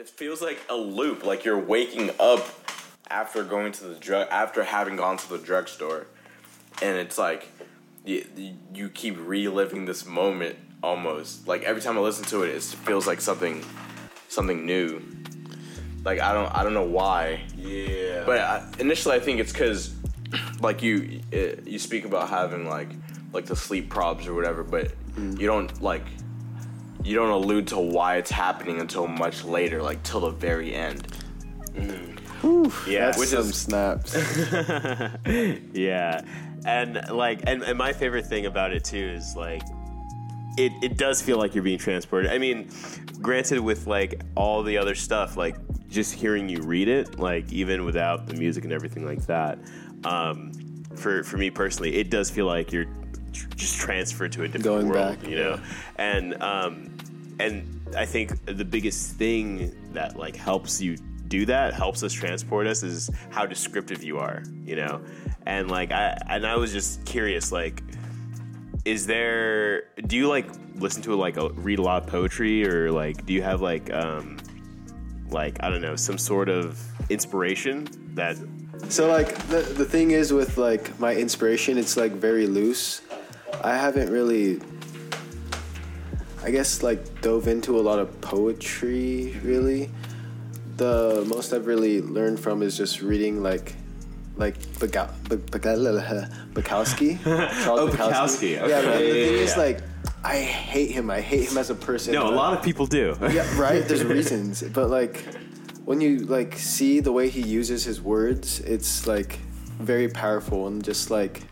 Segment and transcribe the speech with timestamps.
[0.00, 1.24] it feels like a loop.
[1.24, 2.46] Like you're waking up
[3.08, 6.06] after going to the drug after having gone to the drugstore,
[6.82, 7.48] and it's like
[8.06, 8.24] you,
[8.74, 11.46] you keep reliving this moment almost.
[11.46, 13.62] Like every time I listen to it, it feels like something
[14.28, 15.02] something new.
[16.02, 17.42] Like I don't I don't know why.
[17.54, 18.24] Yeah.
[18.24, 19.94] But I, initially, I think it's because,
[20.62, 22.88] like you, it, you speak about having like
[23.34, 25.38] like the sleep probs or whatever, but mm.
[25.38, 26.06] you don't like
[27.02, 31.06] you don't allude to why it's happening until much later, like till the very end.
[31.76, 33.06] yeah.
[33.06, 34.14] That's Which some is- snaps.
[35.72, 36.22] yeah
[36.66, 39.62] and like and, and my favorite thing about it too is like
[40.58, 42.68] it, it does feel like you're being transported i mean
[43.22, 45.56] granted with like all the other stuff like
[45.88, 49.58] just hearing you read it like even without the music and everything like that
[50.04, 50.52] um,
[50.96, 52.86] for for me personally it does feel like you're
[53.56, 55.60] just transferred to a different Going world back, you know
[55.96, 56.89] and um
[57.40, 60.96] and i think the biggest thing that like helps you
[61.28, 65.00] do that helps us transport us is how descriptive you are you know
[65.46, 67.82] and like i and i was just curious like
[68.84, 72.90] is there do you like listen to like a, read a lot of poetry or
[72.90, 74.36] like do you have like um
[75.28, 78.36] like i don't know some sort of inspiration that
[78.88, 83.02] So like the the thing is with like my inspiration, it's like very loose.
[83.62, 84.60] I haven't really,
[86.42, 89.36] I guess, like dove into a lot of poetry.
[89.44, 89.90] Really,
[90.76, 93.74] the most I've really learned from is just reading like,
[94.36, 95.62] like Baka- Bak- Bak-
[96.54, 97.18] Bukowski.
[97.26, 98.58] Oh, Charles Oh, Bukowski.
[98.58, 98.68] Okay.
[98.68, 99.80] Yeah, the Yeah, yeah, thing is like,
[100.24, 101.10] I hate him.
[101.10, 102.14] I hate him as a person.
[102.14, 103.82] no a lot of people do yeah, right.
[103.88, 105.24] There's reasons, but like
[105.84, 109.38] when you like see the way he uses his words, it's like
[109.78, 111.42] very powerful and just like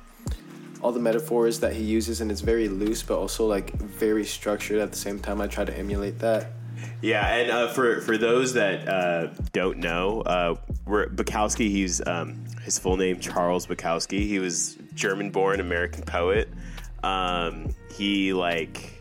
[0.83, 4.79] all the metaphors that he uses, and it's very loose, but also like very structured
[4.79, 5.41] at the same time.
[5.41, 6.53] I try to emulate that.
[7.03, 10.55] Yeah, and uh, for for those that uh, don't know, uh,
[10.87, 11.71] we're, Bukowski.
[11.71, 14.27] He's um, his full name Charles Bukowski.
[14.27, 16.49] He was German-born American poet.
[17.03, 18.98] Um, he like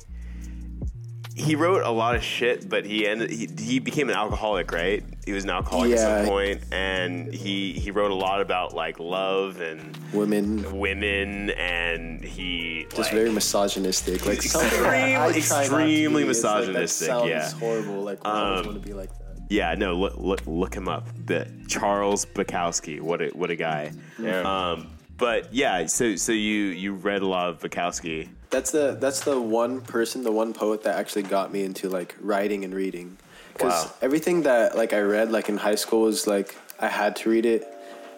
[1.38, 5.04] he wrote a lot of shit, but he ended he, he became an alcoholic, right?
[5.26, 6.18] He was an alcoholic at Yeah.
[6.22, 12.24] some point, and he he wrote a lot about like love and Women, women, and
[12.24, 14.26] he just like, very misogynistic.
[14.26, 16.30] Like Extreme- something that I try not to extremely be.
[16.30, 17.52] It's like, that misogynistic, sounds yeah.
[17.52, 18.02] horrible.
[18.04, 19.24] Like I always Um, want to be like that.
[19.50, 21.08] Yeah, no, look look look him up.
[21.26, 23.00] The Charles Bukowski.
[23.00, 23.92] What a what a guy.
[24.20, 24.42] Yeah.
[24.42, 28.30] Um, but yeah, so so you you read a lot of Bukowski.
[28.50, 32.16] That's the that's the one person, the one poet that actually got me into like
[32.22, 33.18] writing and reading.
[33.54, 33.94] Because Wow.
[34.02, 37.46] everything that like I read like in high school was like I had to read
[37.46, 37.68] it,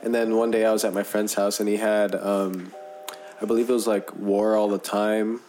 [0.04, 2.72] and then one day I was at my friend's house and he had um,
[3.42, 5.40] I believe it was like War All the Time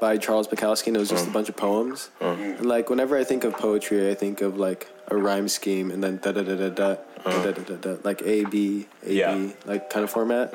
[0.00, 2.10] by Charles Bukowski and it was just a bunch of poems.
[2.20, 6.02] And like whenever I think of poetry, I think of like a rhyme scheme and
[6.02, 9.14] then da da da da da da da da da like A B A B
[9.18, 9.48] Yeah.
[9.64, 10.52] like kind of format.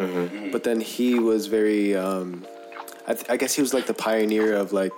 [0.52, 1.96] But then he was very.
[1.96, 2.46] Um,
[3.08, 4.94] I, th- I guess he was like the pioneer of like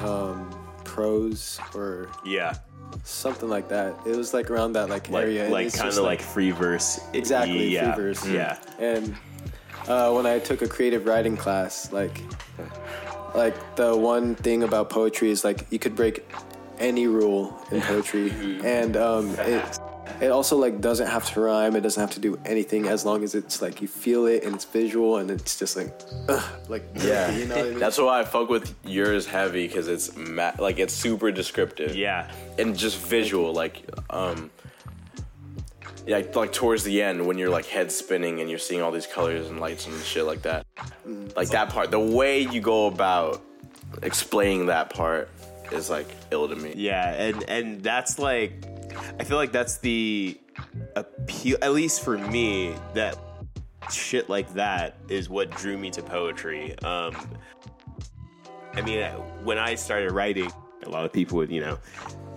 [0.00, 0.50] um,
[0.84, 2.54] prose or Yeah,
[3.04, 3.94] something like that.
[4.06, 5.48] It was like around that like, like area.
[5.50, 6.98] like kind of just, like free verse.
[7.12, 8.26] exactly Yeah, free verse.
[8.26, 8.58] Yeah.
[8.78, 9.14] And
[9.86, 12.22] uh, when I took a creative writing class, like
[13.36, 16.24] like the one thing about poetry is like you could break
[16.78, 18.30] any rule in poetry,
[18.64, 19.78] and um, it
[20.20, 21.76] it also like doesn't have to rhyme.
[21.76, 24.54] It doesn't have to do anything as long as it's like you feel it and
[24.54, 25.92] it's visual and it's just like
[26.28, 27.78] ugh, like Yeah, you know what I mean?
[27.78, 31.94] that's why I fuck with yours heavy because it's ma- like it's super descriptive.
[31.96, 32.30] Yeah.
[32.58, 34.50] and just visual, like um,
[36.06, 39.06] yeah, like towards the end when you're like head spinning and you're seeing all these
[39.06, 40.64] colors and lights and shit like that.
[41.34, 43.42] Like that part, the way you go about
[44.02, 45.28] explaining that part
[45.72, 46.74] is like ill to me.
[46.76, 48.52] Yeah, and and that's like,
[49.18, 50.38] I feel like that's the
[50.94, 51.58] appeal.
[51.60, 53.18] At least for me, that
[53.90, 56.78] shit like that is what drew me to poetry.
[56.80, 57.16] Um,
[58.74, 59.02] I mean,
[59.42, 60.52] when I started writing,
[60.84, 61.78] a lot of people would, you know,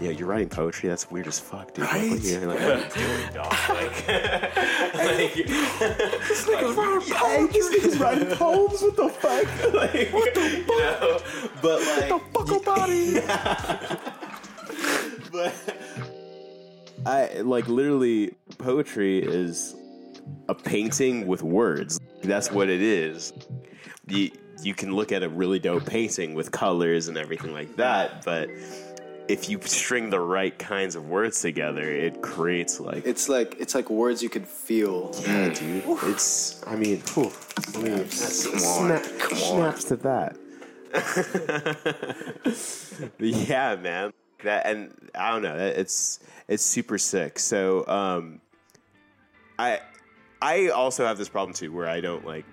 [0.01, 0.89] yeah, you're writing poetry.
[0.89, 1.85] That's weird as fuck, dude.
[1.85, 2.11] Right?
[2.11, 3.53] Like, you're like, what are you doing, dog?
[3.69, 4.07] Like,
[4.95, 5.31] like,
[7.19, 8.81] Hey, this nigga's writing poems.
[8.81, 9.73] What the fuck?
[9.73, 10.69] like, what the fuck?
[10.69, 11.19] You know?
[11.61, 13.25] But like, fuck about it?
[15.31, 15.53] but
[17.05, 19.75] I like literally poetry is
[20.47, 21.99] a painting with words.
[22.23, 23.33] That's what it is.
[24.07, 24.31] You
[24.61, 28.49] you can look at a really dope painting with colors and everything like that, but
[29.29, 33.75] if you string the right kinds of words together, it creates like It's like it's
[33.75, 35.11] like words you could feel.
[35.25, 35.83] yeah, dude.
[36.03, 37.31] It's I mean, whew,
[37.75, 39.37] I mean that's Come on, come on.
[39.37, 40.35] snaps to that.
[43.19, 44.11] yeah, man.
[44.43, 45.55] that and I don't know.
[45.55, 47.39] It's it's super sick.
[47.39, 48.41] So um,
[49.57, 49.79] I
[50.41, 52.45] I also have this problem too, where I don't like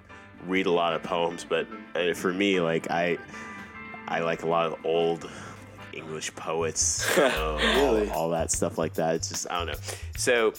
[0.46, 3.18] read a lot of poems, but uh, for me, like I
[4.08, 5.28] I like a lot of old
[5.96, 8.10] English poets, you know, Really?
[8.10, 9.14] all, all that stuff like that.
[9.16, 9.80] It's just I don't know.
[10.16, 10.52] So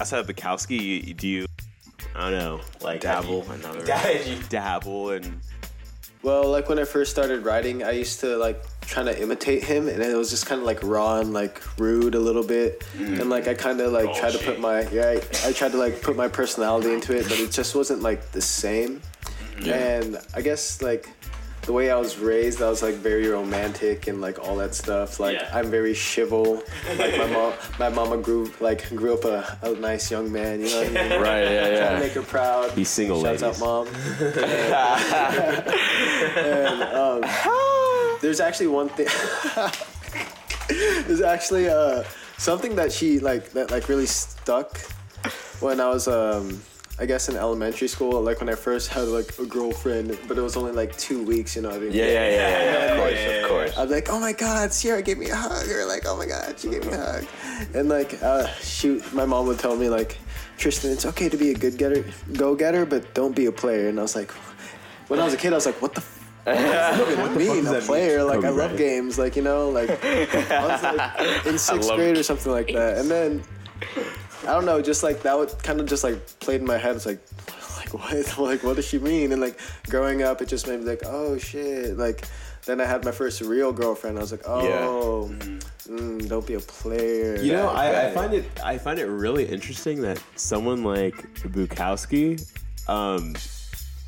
[0.00, 1.46] outside of Bukowski, you, do you
[2.14, 5.40] I don't know, like Dabble, you- another- dab- dabble and
[6.22, 9.88] Well, like when I first started writing, I used to like trying to imitate him,
[9.88, 13.20] and it was just kind of like raw and like rude a little bit, mm.
[13.20, 15.78] and like I kind of like tried to put my yeah, I, I tried to
[15.78, 19.02] like put my personality into it, but it just wasn't like the same.
[19.64, 21.08] And I guess like
[21.66, 25.18] the way I was raised, I was like very romantic and like all that stuff.
[25.18, 25.50] Like Yeah.
[25.52, 26.62] I'm very chival.
[26.98, 30.60] Like my mom, my mama grew like grew up a, a nice young man.
[30.60, 31.20] You know what I mean?
[31.20, 31.98] Right, yeah, Trying to yeah.
[31.98, 32.74] make her proud.
[32.76, 33.62] Be single, Shouts ladies.
[33.62, 33.88] out, mom.
[36.36, 39.08] and, um, there's actually one thing.
[41.06, 42.04] there's actually uh,
[42.38, 44.78] something that she like that like really stuck
[45.60, 46.62] when I was um.
[46.98, 50.40] I guess in elementary school, like when I first had like a girlfriend, but it
[50.40, 51.92] was only like two weeks, you know what I mean?
[51.92, 52.84] Yeah, yeah, yeah, yeah, yeah.
[52.84, 53.76] Of course, of course.
[53.76, 56.24] I was like, oh my god, Sierra gave me a hug, or like, oh my
[56.24, 57.26] god, she gave me a hug,
[57.74, 60.16] and like, uh, she, my mom would tell me like,
[60.56, 62.02] Tristan, it's okay to be a good getter,
[62.32, 63.88] go getter, but don't be a player.
[63.90, 64.30] And I was like,
[65.08, 66.00] when I was a kid, I was like, what the.
[66.00, 66.14] F-
[66.46, 67.66] what does that mean?
[67.66, 68.26] A player, mean?
[68.28, 68.78] like I love Bryant.
[68.78, 72.98] games, like you know, like I was like in sixth grade or something like that,
[72.98, 73.42] and then
[74.46, 76.96] I don't know, just like that would kind of just like played in my head.
[76.96, 77.20] It's like,
[77.78, 79.32] like what, like what does she mean?
[79.32, 79.58] And like
[79.88, 81.96] growing up, it just made me like, oh shit.
[81.96, 82.26] Like
[82.64, 84.18] then I had my first real girlfriend.
[84.18, 85.30] I was like, oh,
[85.88, 87.36] mm, don't be a player.
[87.40, 88.14] You know, I, I Right.
[88.14, 92.42] find it I find it really interesting that someone like Bukowski,
[92.88, 93.34] um,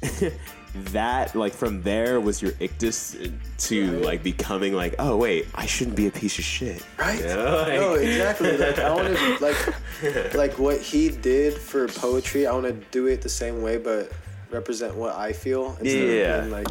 [0.75, 3.17] that like from there was your ictus
[3.59, 6.85] to like becoming like, oh wait, I shouldn't be a piece of shit.
[6.99, 7.19] Right?
[7.21, 8.57] You know, like- no, exactly.
[8.57, 12.47] Like I want to like like what he did for poetry.
[12.47, 14.13] I want to do it the same way, but
[14.51, 16.35] represent what I feel instead Yeah.
[16.37, 16.69] of being like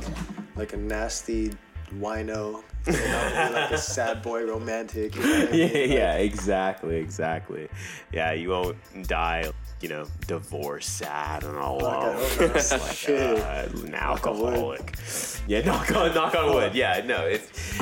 [0.55, 1.51] like a nasty
[1.95, 2.63] wino.
[2.85, 5.13] You know, like a sad boy romantic.
[5.15, 5.65] You know I yeah.
[5.65, 7.67] Like, yeah, exactly, exactly.
[8.13, 8.77] Yeah, you won't
[9.07, 9.51] die,
[9.81, 12.15] you know, divorced, sad, and all alone.
[12.17, 12.45] oh, no.
[12.47, 12.61] Like
[12.93, 13.39] Shit.
[13.39, 13.93] uh, an on wood.
[13.93, 14.95] alcoholic.
[15.47, 16.73] Yeah, knock on knock on wood.
[16.73, 17.77] Yeah, no, it's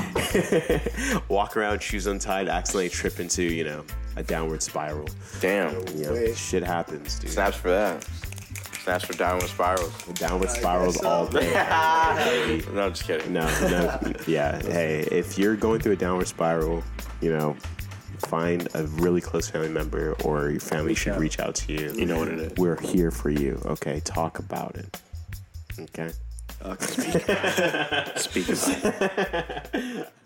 [1.29, 3.83] walk around, shoes untied, accidentally trip into, you know,
[4.15, 5.07] a downward spiral.
[5.39, 5.73] Damn.
[5.95, 7.31] You know, shit happens, dude.
[7.31, 8.07] Snaps for that.
[8.83, 10.03] Snaps for downward spirals.
[10.13, 11.07] Downward spirals so.
[11.09, 12.61] all day.
[12.73, 13.33] No, just kidding.
[13.33, 14.61] No, no, yeah.
[14.61, 16.83] Hey, if you're going through a downward spiral,
[17.19, 17.55] you know,
[18.19, 21.19] find a really close family member or your family should out.
[21.19, 21.91] reach out to you.
[21.93, 22.57] You know what it is.
[22.57, 23.61] We're here for you.
[23.65, 25.01] Okay, talk about it.
[25.79, 26.11] Okay.
[28.17, 28.67] Speak about
[29.73, 30.07] it.